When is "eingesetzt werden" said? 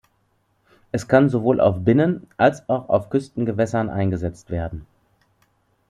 3.91-4.87